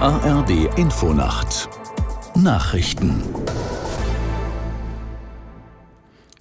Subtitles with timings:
[0.00, 1.68] ARD Infonacht
[2.36, 3.20] Nachrichten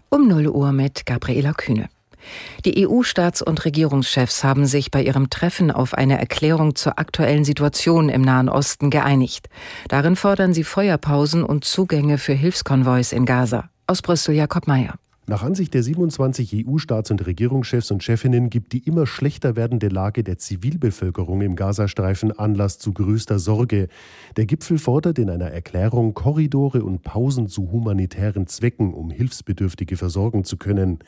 [0.09, 1.89] um 0 Uhr mit Gabriela Kühne.
[2.65, 8.09] Die EU-Staats- und Regierungschefs haben sich bei ihrem Treffen auf eine Erklärung zur aktuellen Situation
[8.09, 9.49] im Nahen Osten geeinigt.
[9.87, 13.71] Darin fordern sie Feuerpausen und Zugänge für Hilfskonvois in Gaza.
[13.87, 14.99] Aus Brüssel Jakob Mayer.
[15.29, 20.23] Nach Ansicht der 27 EU-Staats- und Regierungschefs und Chefinnen gibt die immer schlechter werdende Lage
[20.23, 23.89] der Zivilbevölkerung im Gazastreifen Anlass zu größter Sorge.
[24.37, 30.45] Der Gipfel fordert in einer Erklärung Korridore und Pausen zu humanitären Zwecken, um Hilfsbedürftige versorgen
[30.45, 30.99] zu können.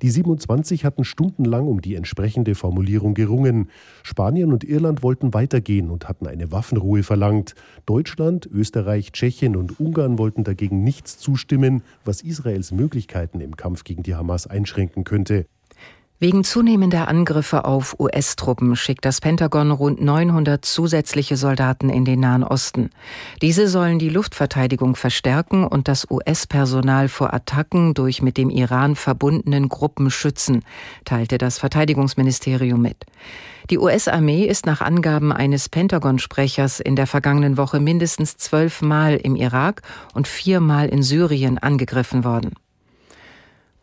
[0.00, 3.68] Die 27 hatten stundenlang um die entsprechende Formulierung gerungen.
[4.02, 7.54] Spanien und Irland wollten weitergehen und hatten eine Waffenruhe verlangt.
[7.84, 13.82] Deutschland, Österreich, Tschechien und Ungarn wollten dagegen nichts zustimmen, was Israels Möglichkeiten im Kampf Kampf
[13.82, 15.46] gegen die Hamas einschränken könnte.
[16.20, 22.44] Wegen zunehmender Angriffe auf US-Truppen schickt das Pentagon rund 900 zusätzliche Soldaten in den Nahen
[22.44, 22.90] Osten.
[23.42, 29.68] Diese sollen die Luftverteidigung verstärken und das US-Personal vor Attacken durch mit dem Iran verbundenen
[29.68, 30.62] Gruppen schützen,
[31.04, 33.04] teilte das Verteidigungsministerium mit.
[33.68, 39.82] Die US-Armee ist nach Angaben eines Pentagon-Sprechers in der vergangenen Woche mindestens zwölfmal im Irak
[40.14, 42.54] und viermal in Syrien angegriffen worden.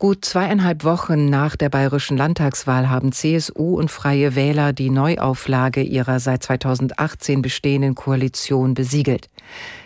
[0.03, 6.19] Gut zweieinhalb Wochen nach der bayerischen Landtagswahl haben CSU und Freie Wähler die Neuauflage ihrer
[6.19, 9.29] seit 2018 bestehenden Koalition besiegelt.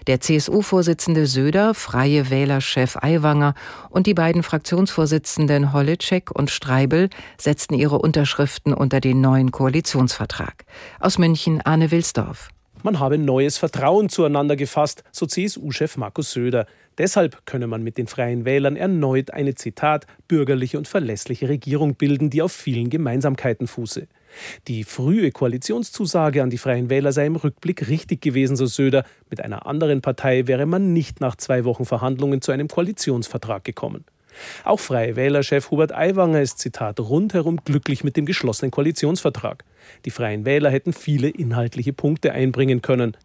[0.08, 3.54] Der CSU-Vorsitzende Söder, Freie Wähler-Chef Aiwanger
[3.92, 10.66] und die beiden Fraktionsvorsitzenden Holitschek und Streibel setzten ihre Unterschriften unter den neuen Koalitionsvertrag.
[11.00, 12.50] Aus München Arne Wilsdorf.
[12.88, 16.66] Man habe neues Vertrauen zueinander gefasst, so CSU-Chef Markus Söder.
[16.98, 22.30] Deshalb könne man mit den Freien Wählern erneut eine Zitat bürgerliche und verlässliche Regierung bilden,
[22.30, 24.08] die auf vielen Gemeinsamkeiten fuße.
[24.70, 29.04] Die frühe Koalitionszusage an die Freien Wähler sei im Rückblick richtig gewesen, so Söder.
[29.30, 34.06] Mit einer anderen Partei wäre man nicht nach zwei Wochen Verhandlungen zu einem Koalitionsvertrag gekommen.
[34.64, 39.66] Auch Freie Wähler-Chef Hubert Aiwanger ist, Zitat, rundherum glücklich mit dem geschlossenen Koalitionsvertrag.
[40.06, 43.18] Die Freien Wähler hätten viele inhaltliche Punkte einbringen können.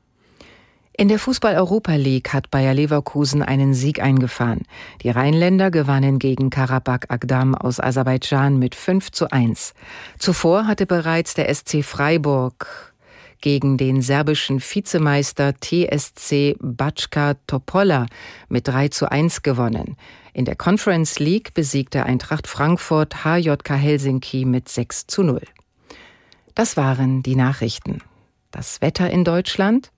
[0.94, 4.64] In der Fußball-Europa League hat Bayer Leverkusen einen Sieg eingefahren.
[5.02, 9.72] Die Rheinländer gewannen gegen Karabakh Agdam aus Aserbaidschan mit 5 zu 1.
[10.18, 12.92] Zuvor hatte bereits der SC Freiburg
[13.40, 18.06] gegen den serbischen Vizemeister TSC Backa Topola
[18.50, 19.96] mit 3 zu 1 gewonnen.
[20.34, 25.40] In der Conference League besiegte Eintracht Frankfurt HJK Helsinki mit 6 zu 0.
[26.54, 27.98] Das waren die Nachrichten.
[28.50, 29.90] Das Wetter in Deutschland?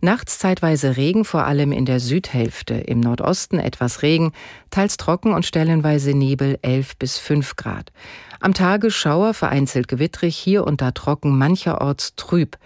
[0.00, 4.32] Nachts zeitweise Regen, vor allem in der Südhälfte, im Nordosten etwas Regen,
[4.70, 7.90] teils trocken und stellenweise Nebel 11 bis 5 Grad.
[8.38, 12.58] Am Tage Schauer, vereinzelt gewittrig, hier und da trocken, mancherorts trüb.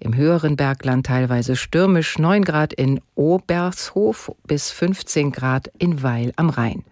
[0.00, 6.48] Im höheren Bergland teilweise stürmisch 9 Grad in Obershof bis 15 Grad in Weil am
[6.48, 6.84] Rhein.